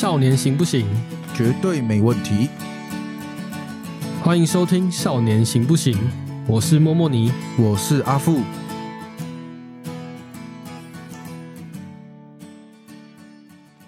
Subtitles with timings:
[0.00, 0.86] 少年行不行？
[1.34, 2.48] 绝对没问题。
[4.22, 5.92] 欢迎收听《少年行不行》，
[6.46, 7.30] 我是莫莫尼。
[7.58, 8.40] 我是阿富。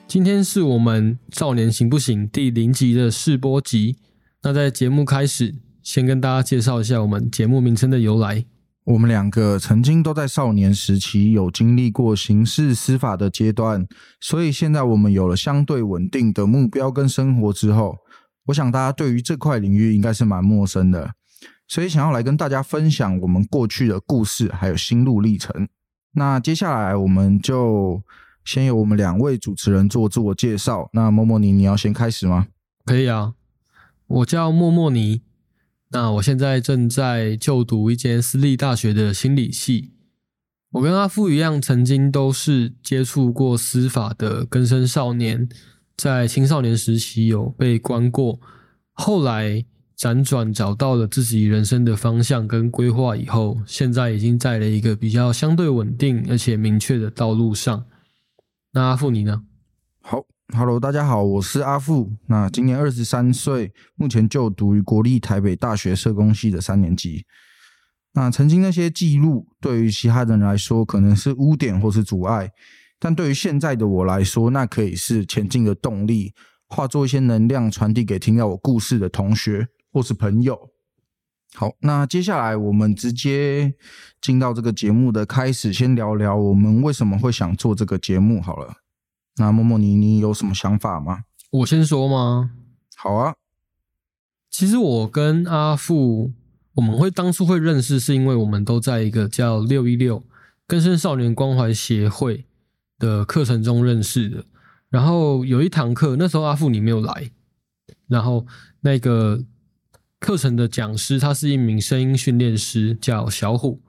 [0.07, 3.97] 今天是我们《少年行不行》第零集的试播集。
[4.43, 8.45] 那在节目开始，先跟大家介绍一下我们节目名称的由来。
[8.85, 13.87] 我们两个曾经都在少年时期有经历过刑事司法的阶段，
[14.21, 17.99] 所以现在我们有了相对稳定的目标跟生活之后，
[18.47, 21.13] 我想大家对于这块领域应该是蛮陌生的，
[21.69, 25.69] 所以想要来跟大家分享我们过去的故事还有心路历程。
[26.15, 28.03] 那接下来我们就
[28.45, 30.91] 先由我们两位主持人做自我介绍。
[30.93, 32.49] 那默默尼你要先开始吗？
[32.85, 33.35] 可以啊，
[34.09, 35.23] 我叫莫莫尼。
[35.93, 39.93] 那我现在正在就读一间私立大学的心理系。
[40.71, 45.47] 我跟阿富一样，曾经都是接触过司法的根生少年，
[45.99, 48.41] 在青少年时期有被关过，
[48.93, 49.67] 后来
[49.99, 57.85] 辗转找到了自己人生的方向跟规划以后，现在已经在了一个比较相对稳定而且明确的道路上。
[58.73, 59.43] 那阿富你呢？
[60.01, 60.25] 好
[60.55, 62.13] ，Hello，大家好，我是阿富。
[62.27, 67.25] 那今年二十三岁，目前就读于国立台北大学社工系的三年级。
[68.13, 72.51] 那曾经那些记录，对于其他人来说可能是污点或是阻碍，
[72.99, 76.35] 但对于现在的我来说，那可以是前进的动力，
[76.69, 80.71] 化作一些能量传递给听到我故事的同学或是朋友。
[81.55, 83.75] 好，那接下来我们直接
[84.21, 88.82] 进到这个节目的开始，先聊聊我们为什么会想做这个节目好了。
[89.37, 91.25] 那默默你你有什么想法吗？
[91.51, 92.51] 我先说吗？
[92.97, 93.35] 好啊，
[94.51, 96.33] 其实我跟阿富，
[96.75, 100.23] 我们会当初会认识，是因为我们都在一个叫六一六
[100.67, 102.47] 更生少年关怀协会
[102.99, 104.45] 的课程中认识的。
[104.89, 107.31] 然后有一堂课，那时候阿富你没有来，
[108.09, 108.47] 然后
[108.83, 109.43] 那个
[110.21, 113.83] 课程的讲师他是一名声音训练师，叫小虎。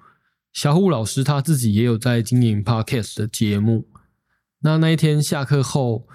[0.54, 3.86] 小虎老师他自己也有在经营 podcast 的节目。
[4.64, 6.08] 那那一天下课后，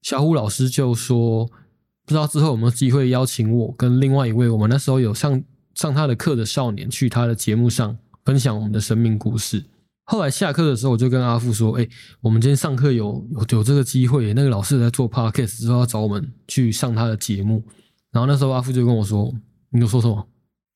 [0.00, 1.50] 小虎老师就说。
[2.08, 5.42] 不知道之后有没有机会邀请我跟另外一位我们那时候有上
[5.74, 9.64] 上他的课的少年去他的节目上分享我们的生命故事。
[10.04, 11.88] 后来下课的时候，我就跟阿富说：“哎，
[12.20, 17.60] 我们今天上课有有有这个机会，那个老师在做 podcast 之后要找我们去上他的节目。”
[18.14, 19.34] 然后那时候阿富就跟我说
[19.70, 20.28] ：“你有说什么？”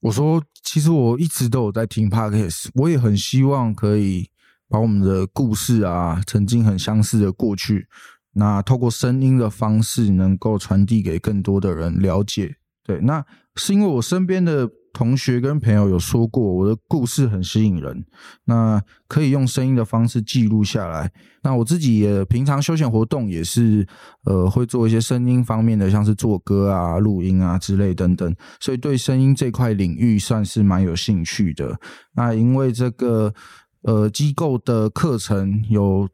[0.02, 4.28] 我说：“其实我一直都有在听 podcast，我也很希望可以
[4.70, 7.88] 把我们的故事啊，曾经很相似的过去。”
[8.32, 12.54] 那透过声音的方式，能够传递给更多的人了解。
[12.84, 13.26] 对，那
[13.56, 18.04] 是因为我身边的同学跟朋友有说过，我的故事很吸引人，
[18.44, 21.12] 那可以用声音的方式记录下来。
[21.42, 23.84] 那我自己也平常休闲活动也是，
[24.24, 31.78] 呃，会做一些声音方面的，像是做歌啊、录音啊之类等等，所以对声音这块领域算是蛮有兴趣的。
[32.14, 33.34] 那因为这个
[33.82, 36.08] 呃机构的课程有。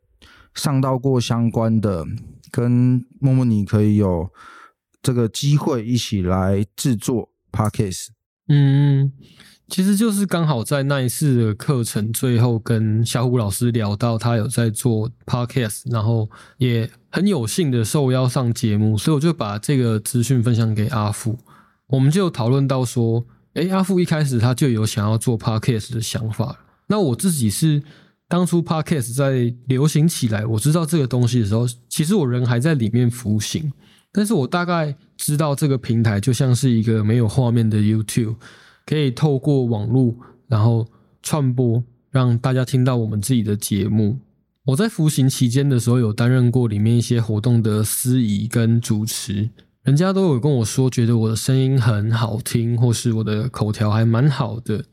[0.55, 2.07] 上到过相关的，
[2.51, 4.31] 跟默默你可以有
[5.03, 8.07] 这个机会一起来制作 podcast。
[8.49, 9.13] 嗯，
[9.69, 21.39] 其实就是刚好在那一次的课程最后，跟小虎老师聊到他有在做 podcast，然后也很有幸的受邀上节目，所以我就把这个资讯分享给阿富。
[21.89, 27.83] 我们就讨论到说，诶，阿富一开始他就有想要做 podcast 的想法，那我自己是。
[28.29, 33.73] 当初 Podcast 在流行起来，我知道这个东西的时候，其实我人还在里面服刑，
[34.11, 38.35] 但是我大概知道这个平台就像是一个没有画面的 YouTube，
[38.85, 40.13] 可以透过网络
[40.49, 40.85] 然后
[41.23, 44.19] 传播，让大家听到我们自己的节目。
[44.65, 49.49] 我在服刑期间的时候，有担任过里面一些活动的司仪跟主持，
[49.85, 54.85] 人家都有跟我说，觉得我的声音很好听，或是我的口条还蛮好的，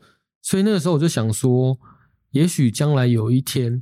[0.44, 1.76] 所以那个时候我就想说。
[2.34, 3.80] 也许将来有一天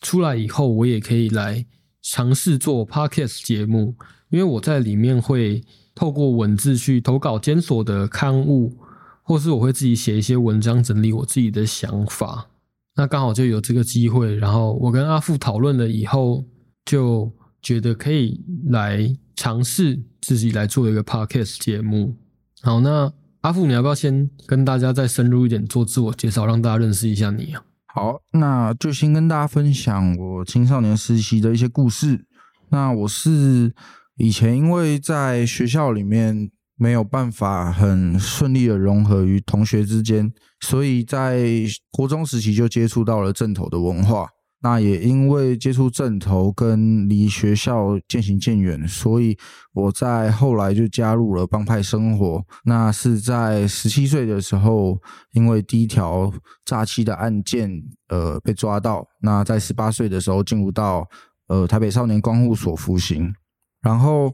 [0.00, 1.66] 出来以后，我也可以来
[2.00, 3.96] 尝试做 podcast 节目，
[4.28, 8.78] 因为我在里面会透过文字去投稿监所的刊物，
[9.24, 12.48] 或是我会自己写一些文章，整理我自己的想法。
[12.94, 16.44] 那刚好就有这个机会，然后我跟阿富讨论了以后，
[16.84, 17.28] 就
[17.60, 22.16] 觉得可以来尝试自己来做一个 podcast 节目。
[22.62, 23.12] 好，那
[23.42, 27.62] 阿富，你要不要先跟大家再深入一点做自我介绍，让大家认识一下你啊？
[27.86, 32.26] 好，那就先跟大家分享我青少年时期的一些故事。
[32.68, 33.72] 那我是
[34.18, 44.28] 以前因为在学校里面没有办法很顺利的融合于同学之间，所以在国中时期就接触到了正统的文化。
[44.62, 49.34] 那也因为接触正头跟离学校渐行渐远，所以
[49.72, 52.44] 我在后来就加入了帮派生活。
[52.64, 55.00] 那是在十七岁的时候，
[55.32, 56.30] 因为第一条
[56.66, 57.70] 诈欺的案件，
[58.08, 59.06] 呃，被抓到。
[59.22, 61.08] 那在十八岁的时候进入到
[61.48, 63.32] 呃台北少年观护所服刑。
[63.80, 64.30] 然后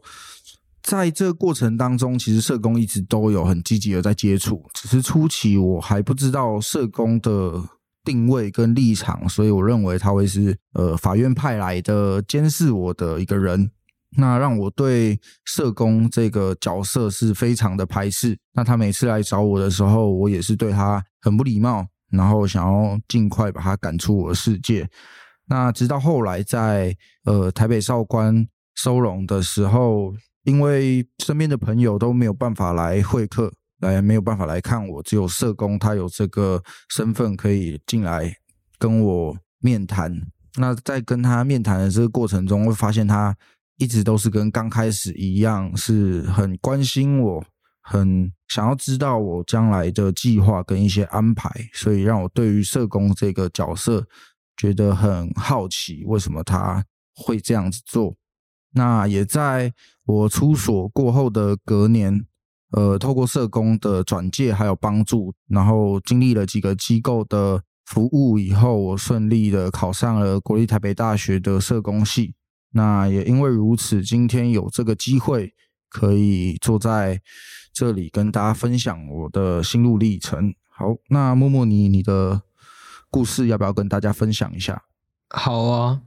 [0.83, 7.63] 在这个过程当中，其实社工一直都有很积极的在接触，只是初期我还不知道社工的。
[8.07, 13.69] 定位跟立场，所以我认为他会是呃法院派来的监视我的一个人，
[14.17, 18.39] 那让我对社工这个角色是非常的排斥。
[18.55, 24.89] 那他每次来找我的时候，我也是对他很不礼貌，然后想要尽快把他赶出我的世界。
[25.49, 30.15] 那直到后来在呃台北少官收容的时候，
[30.45, 33.53] 因为身边的朋友都没有办法来会客。
[33.81, 38.35] 来没有办法来看我，只有社工他有这个身份可以进来
[38.79, 40.23] 跟我面谈。
[40.59, 43.37] 那在跟他面谈的这个过程中，会发现他
[43.77, 47.45] 一直都是跟刚开始一样，是很关心我，
[47.83, 54.07] 很想要知道我将来的计划跟一些安排，所以让我对于社工这个角色
[54.57, 56.83] 觉得很好奇，为什么他
[57.15, 58.15] 会这样子做？
[58.73, 59.75] 那也在
[60.07, 62.25] 我出所过后的隔年。
[62.73, 72.35] 呃，透过社工的转介还有帮助，然后经历了几个机构的服务以后，我顺利的考上了国立台北大学的社工系。
[72.73, 75.55] 那也因为如此，今天有这个机会
[75.89, 77.21] 可以坐在
[77.73, 80.53] 这里跟大家分享我的心路历程。
[80.69, 82.43] 好，那默默你你的
[83.11, 84.83] 故事要不要跟大家分享一下？
[85.31, 86.03] 好啊。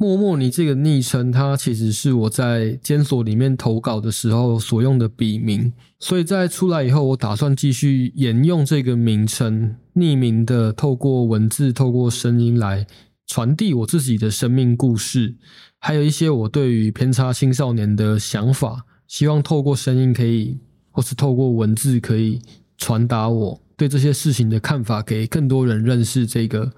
[0.00, 12.86] 默默，你这个昵称，它其实是我在监所里面投稿的时候所用的笔名，所以在出来以后，我打算继续沿用这个名称，匿名的透过文字、透过声音来
[13.26, 15.34] 传递我自己的生命故事，
[15.78, 20.58] 还有一些我对于偏差青少年的想法，希望透过声音可以，
[20.90, 22.40] 或是透过文字可以
[22.78, 26.72] 传达我对这些事情的看法，给更多人认识这个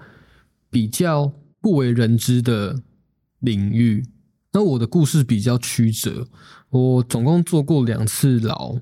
[0.69, 1.31] 比较
[1.61, 2.83] 不为人知的。
[3.43, 4.05] 领域，
[4.53, 6.27] 那我的故事比较曲折。
[6.69, 8.77] 我总共坐过两次牢。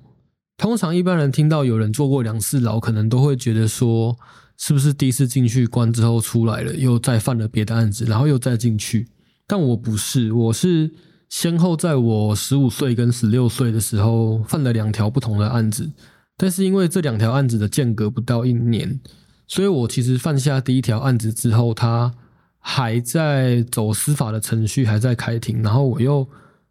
[0.55, 4.15] 通常一般人听到有人坐过两次牢，可能都会觉得说，
[4.57, 9.07] 是不是第一次进去关之后出来了，又再犯了别的案子，然后又再进去？
[9.47, 10.91] 但我不是，我是
[11.27, 15.91] 先后在我十五岁跟十六岁的时候犯了两条不同的案子，
[16.37, 18.99] 但是因为这两条案子的间隔不到一年，
[19.47, 22.13] 所以我其实犯下第一条案子之后，他。
[22.61, 26.25] 还在走司法的程序，还在开庭，然后我又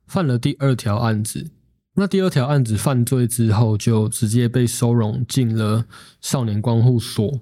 [0.06, 1.50] 犯了第二条案子。
[1.94, 5.84] 那第二条案子犯罪之后，就直接被收容进了
[6.20, 7.38] 少年关护所。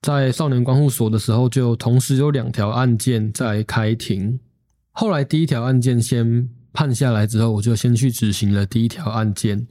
[0.00, 4.38] 在少年关护所的时候，就同时有两条案件在开庭。
[4.92, 9.66] 后来第一条案件先判下来之后，我就先去执行了第一条案件。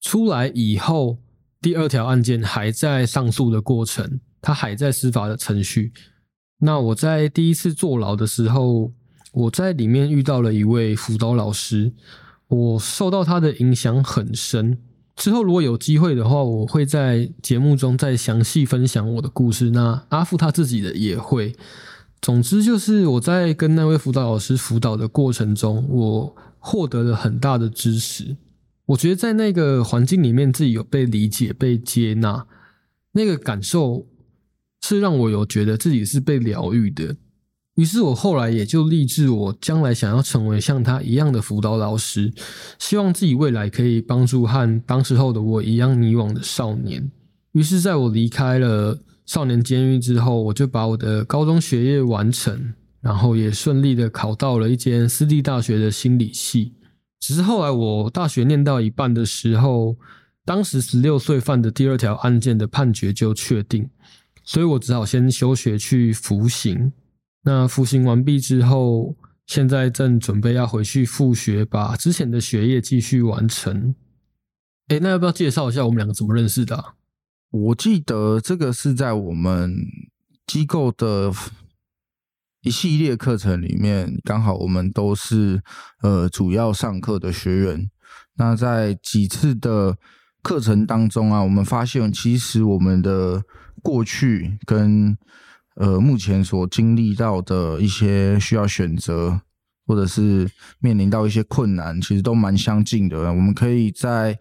[0.00, 1.18] 出来以后，
[1.60, 5.92] 第二条案件还在上诉的过程，它还在司法的程序。
[6.60, 8.90] 那我在第一次坐牢的时候，
[9.32, 11.92] 我在里面遇到了一位辅导老师，
[12.48, 14.78] 我受到他的影响很深。
[15.14, 19.70] 之后如果有机会的话，我会在节目中再详细分享我的故事。
[19.70, 21.54] 那阿富他自己的也会。
[22.20, 28.36] 总之就是我在跟那位辅导老师辅导的过程中，我获得了很大的支持。
[28.86, 32.46] 我觉得在那个环境里面，自己有被理解、被接纳，
[33.12, 34.06] 那个感受。
[34.82, 37.16] 是让我有觉得自己是被疗愈的，
[37.74, 42.32] 于是我后来也就立志，我将来想要成为像他一样的辅导老师，
[42.78, 47.10] 希望自己未来可以帮助和当时候的我一样迷惘的少年。
[47.52, 56.74] 于是，在我离开了少年监狱之后，我就把我的高中学业完成，然后也顺利的考到了一间私立大学的心理系。
[57.20, 59.96] 只是后来我大学念到一半的时候，
[60.44, 63.88] 当时十六岁犯的第二条案件的判决就确定。
[64.48, 66.90] 所以我只好先休学去服刑。
[67.42, 69.14] 那服刑完毕之后，
[69.44, 73.94] 现在正准备要回去复学，把之前的学业继续完成。
[74.86, 76.94] 哎，那要不要介绍一下我们两个怎么认识的？
[77.50, 79.76] 我记得这个是在我们
[80.46, 81.30] 机构的
[82.62, 85.62] 一系列课程里面，刚好我们都是
[86.00, 87.90] 呃主要上课的学员。
[88.36, 89.98] 那在几次的
[90.42, 93.42] 课程当中啊，我们发现其实我们的
[93.82, 95.16] 过去跟
[95.76, 99.40] 呃目前所经历到的一些需要选择，
[99.86, 103.32] 或者是面临到一些困难，其实都蛮相近的。
[103.32, 104.38] 我们可以在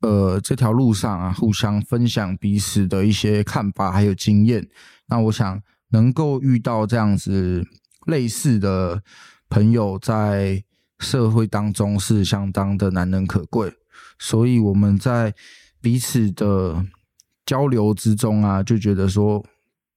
[0.00, 4.66] 呃这条路上啊，互相分享彼此的一些看法还有经验。
[5.06, 7.64] 那我想能够遇到这样子
[8.06, 9.02] 类似的
[9.48, 10.64] 朋友，在
[10.98, 13.72] 社会当中是相当的难能可贵。
[14.18, 15.34] 所以我们在
[15.80, 16.84] 彼此的
[17.46, 19.42] 交流之中啊，就觉得说，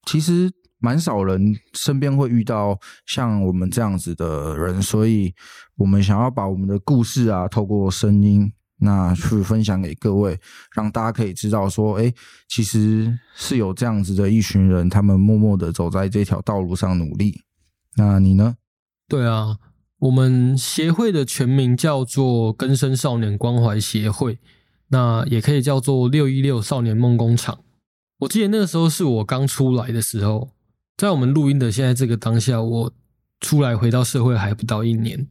[0.06, 5.34] 其实蛮少人身边会遇到像我们这样子的人，所以
[5.76, 8.50] 我们想要把我们的故事啊，透过声音。
[8.82, 10.40] 那去分享给各位，
[10.74, 12.10] 让大家可以知道说，哎，
[12.48, 17.42] 其实是有这样子的一群人，他们默默的走在这条道路上努力。
[17.96, 18.56] 那你呢？
[19.06, 19.58] 对啊，
[19.98, 24.38] 我们协会的全名叫做根生少年关怀协会，
[24.90, 27.58] 那也可以叫做六一六少年梦工厂。
[28.20, 30.50] 我记得那个时候是我刚出来的时候，
[30.96, 32.92] 在我们录音的现在这个当下，我
[33.40, 35.26] 出来回到社会还不到一年。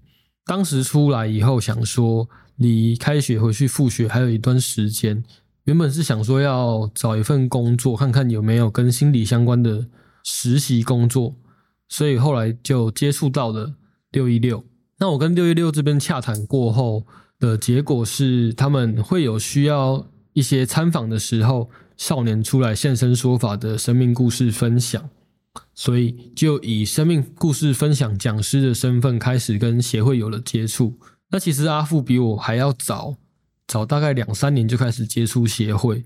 [0.46, 2.28] 当时出来以后，想说。
[2.60, 5.24] 离开学回去复学还有一段时间，
[5.64, 9.88] 原本是想说要找一份工作，看看有没有跟心理相关的
[10.26, 11.38] 实习工作，
[11.88, 13.76] 所以后来就接触到了
[14.12, 14.62] 六一六。
[14.98, 17.08] 那我跟六一六这边洽谈过后
[17.40, 25.10] 的结果是，他们会有需要一些参访的时候，少年出来现身说法的生命故事分享，
[25.74, 31.00] 所以就以生命故事分享讲师的身份开始跟协会有了接触。
[31.32, 33.16] 那其实阿富比我还要早，
[33.68, 36.04] 早大概两三年就开始接触协会，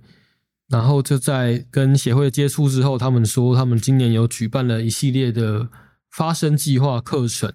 [0.68, 5.70] 然后就在跟协会接触之后，他们说他们今年有举办了一系列的
[6.12, 7.52] 发声计划课程，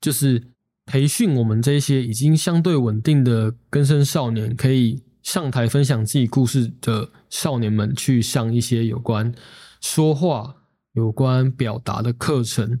[0.00, 0.50] 就是
[0.92, 9.34] 培训我们这些已经相对稳定的根生少年，可以上台分享自己故事的少年们去上一些有关
[9.80, 10.54] 说话、
[10.92, 12.78] 有关表达的课程。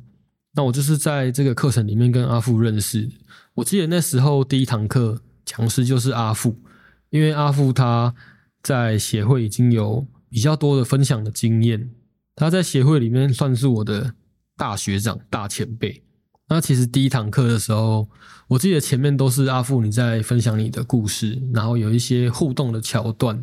[0.54, 3.08] 那我就是在这个课程里面跟阿富认识。
[3.54, 6.60] 我记得那时候第一堂课讲师就是阿富，
[7.08, 8.14] 因为阿富他
[8.62, 11.90] 在协会已经有比较多的分享的经验，
[12.36, 14.12] 他在协会里面算是我的
[14.58, 16.02] 大学长、大前辈。
[16.52, 18.06] 那其实第一堂课的时候，
[18.46, 23.42] 我记得前面都是阿富你在分享你的故事，然后有一些互动的桥段。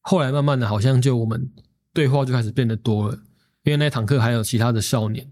[0.00, 1.48] 后来慢慢的，好像就我们
[1.94, 3.14] 对话就开始变得多了，
[3.62, 5.24] 因为那堂课还有其他的少年。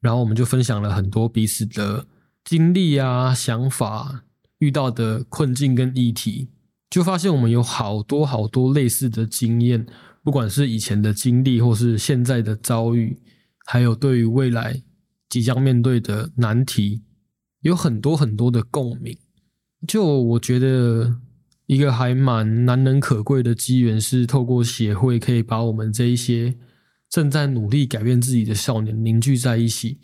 [0.00, 2.04] 然后我们就分享了很多彼此的
[2.44, 4.24] 经历啊、想法、
[4.58, 6.48] 遇到的困境跟议题，
[6.90, 9.86] 就发现我们有好多好多类似的经验，
[10.24, 13.16] 不管是以前的经历，或是现在的遭遇，
[13.64, 14.82] 还有对于未来
[15.28, 17.02] 即将面对的难题，
[17.60, 19.16] 有很多很多的共鸣。
[19.86, 21.20] 就我觉得
[21.66, 26.56] 一个还蛮难能可贵的机缘，是透过协会可以把我们这一些。
[27.10, 29.98] 正在努力改变自己的少年凝聚在一起，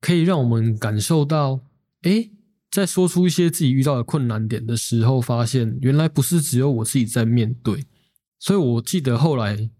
[0.00, 1.60] 可以让我们感受到，
[2.02, 2.30] 哎，
[2.68, 7.84] 在说出一些自己遇到的困难点的时候，发现原来不是只有我自己在面对。
[8.40, 9.70] 所以我记得后来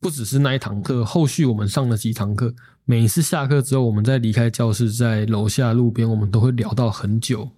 [0.00, 2.52] 不只是那一堂课，后续我们上了几堂课，
[2.88, 7.50] 每一次下课之后，我们在离开教室，在楼下路边，我们都会聊到很久，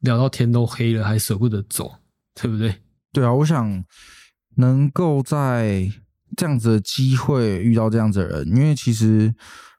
[0.00, 1.90] 聊到天都黑了，还舍不得走，
[2.34, 2.76] 对不对？
[3.10, 3.84] 对啊，我想
[4.56, 5.90] 能够在。
[6.36, 9.32] 这样子的机会遇到这样子的人，因为其实，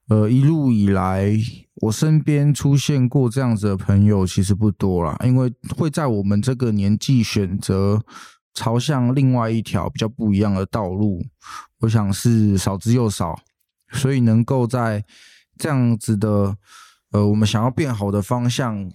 [0.08, 1.38] 呃，一路以来
[1.82, 8.02] 我身边出现过这样子的朋友其实不多啦，因为会在我们这个年纪选择
[8.54, 11.22] 朝向另外一条比较不一样的道路，
[11.82, 13.38] 我想是少之又少，
[13.96, 15.04] 所以能够在
[15.58, 16.56] 这样子的，
[17.12, 18.92] 呃，我们想要变好的方向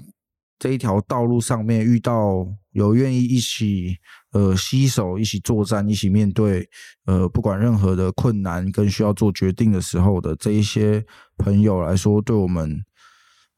[0.59, 3.97] 这一条道路上面遇到有愿意一起。
[4.33, 6.69] 呃，携手一起作战，一起面对，
[7.05, 11.05] 呃，不管任何的困难跟需要做决定的时候的这一些
[11.37, 12.85] 朋友来说，对我们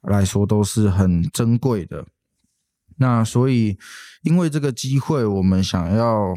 [0.00, 2.06] 来说都是很珍贵的。
[2.96, 3.76] 那所以，
[4.22, 6.34] 因为这个机会，我们想要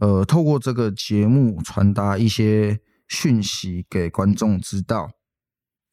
[0.00, 2.78] 呃，透过这个节目传达一些
[3.12, 5.10] 讯息给观众知道。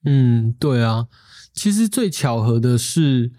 [0.05, 1.07] 嗯，对啊，
[1.53, 3.31] 其实最巧合的是。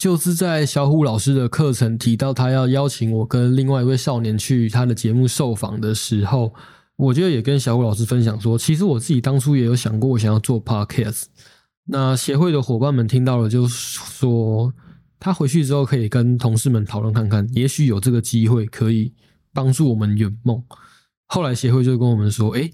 [0.00, 6.54] 就是在小虎老师的课程提到他要邀请我跟另外一位少年去他的节目受访的时候，
[6.96, 11.24] 我就也跟小虎老师分享说，其实我自己当初也有想过，我想要做 podcast。
[11.84, 14.72] 那协会的伙伴们听到了，就说
[15.18, 19.12] 他回去之后可以跟同事们讨论看看，也许有这个机会可以
[19.52, 20.64] 帮助我们圆梦。
[21.26, 22.72] 后来协会就跟我们说，诶，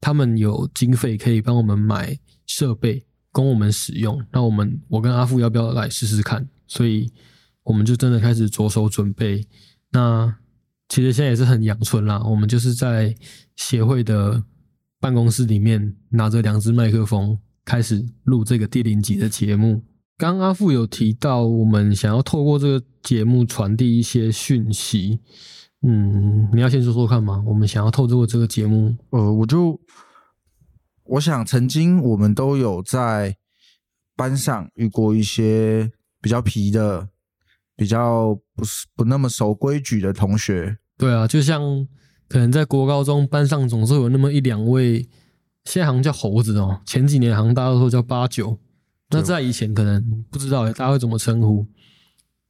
[0.00, 6.48] 他们有经费可以帮我们买设备供我们使用，那我们我跟阿富要不要来试试看？
[6.66, 7.12] 所以
[7.62, 9.44] 我们就真的开始着手准备。
[9.90, 10.36] 那
[10.88, 13.14] 其实现在也是很阳春啦，我们就是在
[13.56, 14.42] 协会的
[15.00, 19.82] 办公室里面拿着两只麦克风，开始录这个第零集的节目。
[20.16, 25.20] 刚阿富有提到，我们想要透过这个节目传递一些讯息。
[25.88, 27.40] 嗯，你要先说说看吗？
[27.46, 29.80] 我们想要透过这个节目，呃，我就
[31.04, 33.36] 我想曾经我们都有在
[34.16, 37.08] 班上遇过一些比较皮的、
[37.76, 40.76] 比较不是不那么守规矩的同学。
[40.98, 41.62] 对啊，就像
[42.28, 45.08] 可能在国高中班上总是有那么一两位，
[45.66, 48.58] 现在好像叫猴子哦，前几年好像大家都说叫八九，
[49.10, 51.64] 那在以前可能不知道大家会怎么称呼。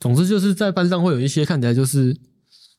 [0.00, 2.16] 总之就是在班上会有一些看起来就是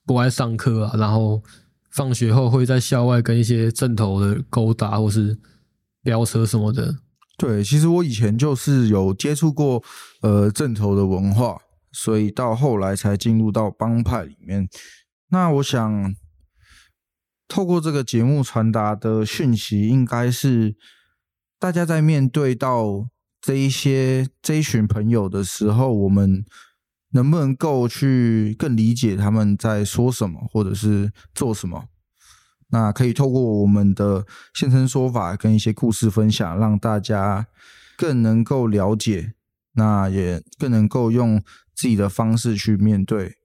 [0.07, 1.43] 不爱上课啊，然后
[1.91, 5.37] 放学后会在校外跟一些正头的勾搭或是
[6.01, 6.95] 飙车什么的。
[7.37, 9.83] 对，其实我以前就是有接触过
[10.21, 11.57] 呃正头的文化，
[11.91, 14.69] 所以到后来才进入到帮派里面。
[15.29, 16.15] 那我想
[17.49, 20.77] 透过这个节目传达的讯息，应该是
[21.59, 23.09] 大家在面对到
[23.41, 26.45] 这一些这一群朋友的时候，我们。
[27.11, 31.85] 能不能够去更理解他们在说什么，或者是做什么？
[32.69, 37.47] 那可以透过我们的现身说法跟一些故事分享，让大家
[37.97, 39.33] 更能够了解，
[39.75, 41.41] 那也更能够用
[41.73, 43.35] 自己的方式去面对。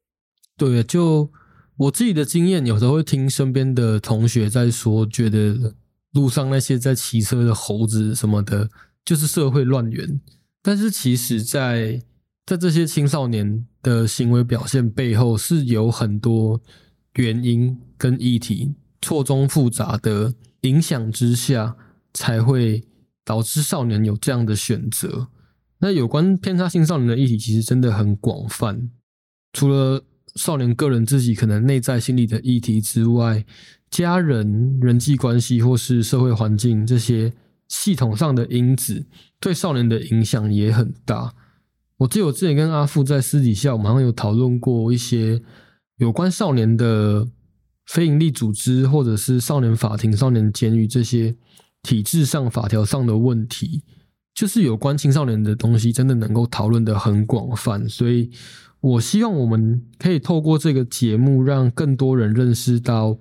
[0.57, 1.31] 对，就
[1.77, 5.77] 我自己的经验，有时候会听身边的同学在说，觉得
[6.13, 8.69] 路上那些在骑车的猴子什么的，
[9.05, 10.21] 就是社会乱源。
[10.61, 12.03] 但是其实，在
[12.45, 16.61] 在这些青少年的行为表现背后，是有很多
[17.15, 21.77] 原因跟议题错综复杂的影响之下，
[22.13, 22.83] 才会
[23.25, 25.29] 导致少年有这样的选择。
[25.79, 28.91] 那有关偏差青少年的议题，其实真的很广泛。
[29.53, 33.45] 除了少年个人自己可能内在心理的议题之外，
[33.91, 37.33] 家人、人际关系或是社会环境这些
[37.69, 39.05] 系统上的因子，
[39.39, 41.35] 对少年的影响也很大。
[42.03, 45.41] 我记得我之前跟阿富在私底下，我们好像有讨论过一些
[45.99, 47.29] 有关少年的
[47.87, 51.37] 非营利组织，或者是少年法庭、少年监狱这些
[51.81, 53.85] 体制上、法条上的问题，
[54.35, 57.89] 就是有关青少年的东西，真的能够讨论的很广泛。
[57.89, 58.33] 所以
[58.81, 63.17] 我希望我们可以透过这个节目，让更多人认识到，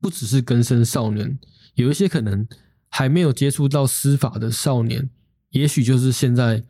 [0.00, 1.36] 不只是根生少年，
[1.74, 2.46] 有一些可能
[2.88, 5.10] 还没有接触到司法的少年，
[5.50, 6.62] 也许就是现在。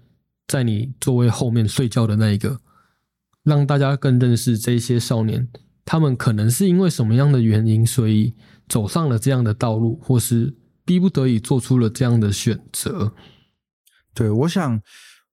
[0.46, 2.60] 在你座位后面睡觉的那一个，
[3.42, 5.48] 让大家更认识这些少年，
[5.84, 8.34] 他们可能是因为什么样的原因，所以
[8.68, 10.54] 走上了这样的道路，或是
[10.84, 13.14] 逼不得已做出了这样的选择。
[14.12, 14.80] 对，我想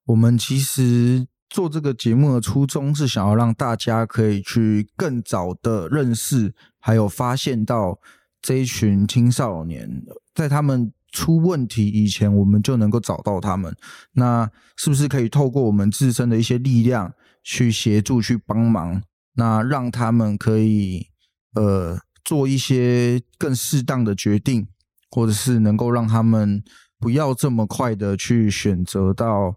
[0.06, 8.00] 我们其实做这个节目的初衷是想要让大家可以去更早的认识，还有发现到
[8.42, 10.94] 这一群青少年，在他们。
[11.12, 13.76] 出问题以前，我们就能够找到他们。
[14.14, 19.02] 那是不是可以透过我们自身的一些力量去协助、去帮忙？
[19.36, 21.08] 那让他们可以
[21.56, 24.68] 呃做一些更适当的决定，
[25.10, 26.64] 或者是能够让他们
[27.00, 29.56] 不要这么快的去选择到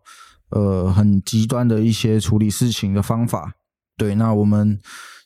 [0.51, 3.55] 呃很极端的一些处理事情的方法。
[3.97, 4.81] 对，那我们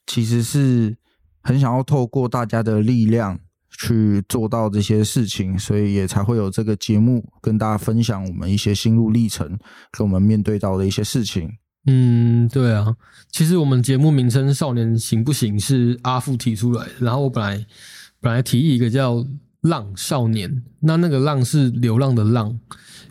[0.06, 0.96] 其实是
[1.42, 3.40] 很想要透过大家的力量。
[3.70, 9.58] 去做到这些事情，所以也才会有这个节目跟大家分享我们一些心路历程，
[9.92, 11.50] 跟我们面对到的一些事情。
[11.86, 12.94] 嗯，对啊，
[13.30, 17.66] 其实我们节目名称“少年行不行”是阿富提出来的，然后我本来
[18.20, 19.24] 本来提议一个叫
[19.62, 22.58] “浪少年”，那那个“浪”是流浪的“浪”，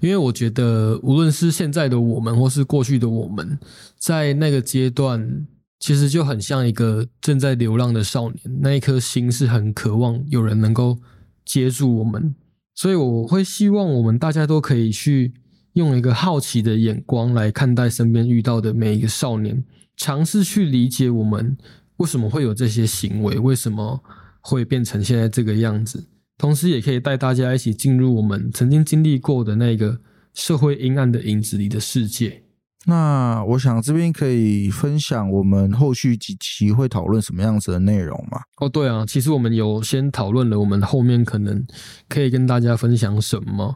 [0.02, 3.58] 因为我觉得无论是现在的我们，或是过去的我们，
[3.98, 5.48] 在那个阶段。
[5.80, 10.98] 其实就很像一个正在流浪的少年，那一颗心是很渴望有人能够
[11.46, 12.36] 接住我们，
[12.74, 15.34] 所以我会希望我们大家都可以去
[15.74, 19.64] 用一个好奇的眼光来看待身边遇到的每一个少年，
[19.96, 21.56] 尝试去理解我们
[21.98, 24.04] 为什么会有这些行为，为什么
[24.42, 30.00] 会变成现在这个样子，同时也可以带大家一起进入我们曾经经历过的那个
[30.34, 32.44] 社会阴暗的影子里的世界。
[32.90, 38.40] 那我想这边可以分享我们后续几期会讨论什么样子的内容吗？
[38.62, 41.62] 哦，对啊，其实我们有先讨论了，我们后面可能
[42.08, 43.76] 可以跟大家分享什么。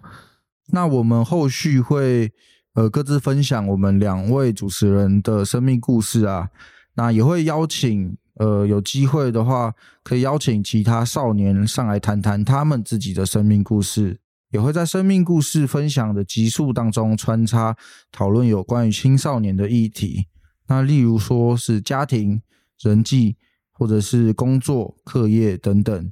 [0.68, 2.32] 那我们后续会
[2.76, 6.48] 呃各自分享我们两位主持人的生命故事啊，
[6.96, 9.74] 那也会邀请呃有机会的话，
[10.06, 14.22] 可以邀请其他少年上来谈谈他们自己的生命故事。
[14.52, 17.76] 也会在生命故事分享的集数当中穿插
[18.12, 20.28] 讨论有关于青少年的议题，
[20.68, 22.42] 那例如说是家庭、
[22.82, 23.38] 人际，
[23.72, 26.12] 或者是工作、课业等等，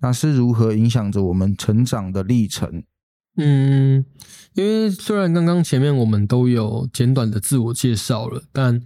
[0.00, 2.82] 那是如何影响着我们成长的历程？
[3.36, 4.04] 嗯，
[4.54, 8.82] 因为虽然刚刚前面我们都有简短的自我介绍了，但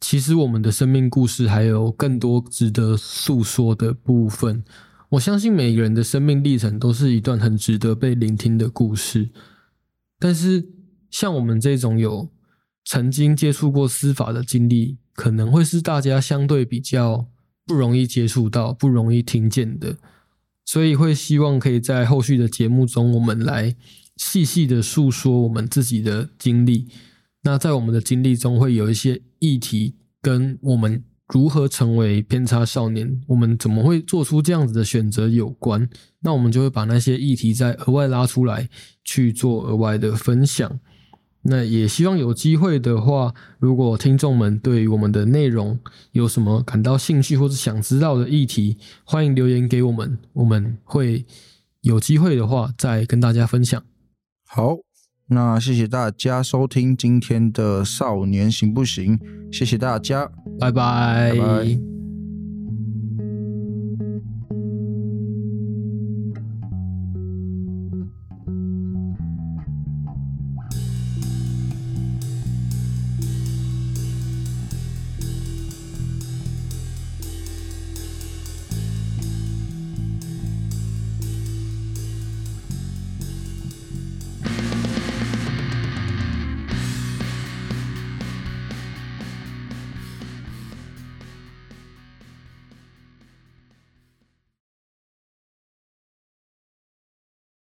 [0.00, 4.64] 其实我们的生命故事还有更多值得诉说的部分。
[5.10, 9.30] 我相信每个人的生命历程都是一段很值得被聆听的故事，
[10.20, 10.68] 但是
[11.10, 12.30] 像我们这种有
[12.84, 17.26] 曾经接触过司法的经历，可能会是大家相对比较
[17.66, 19.96] 不容易接触到、不容易听见的，
[20.64, 23.74] 所以会希望可以在后续的节目中，我们来
[24.16, 26.86] 细细的诉说我们自己的经历。
[27.42, 31.02] 那在我们的经历中，会有一些议题跟我们。
[31.32, 33.20] 如何成为偏差少年？
[33.26, 35.28] 我们怎么会做出这样子的选择？
[35.28, 35.88] 有关，
[36.20, 38.68] 那我们就会把那些议题再额外拉出来
[39.04, 40.80] 去做额外的分享。
[41.42, 45.78] 那也希望有机会的话，如果听众们对于我们的内容
[46.12, 51.24] 有什么感到兴趣或者想知道的议题，欢迎留言给我们，我们会
[51.82, 53.82] 有机会的话再跟大家分享。
[54.46, 54.78] 好。
[55.32, 59.16] 那谢谢大家收听今天的少年行不行？
[59.52, 60.28] 谢谢大家，
[60.60, 61.99] 拜拜。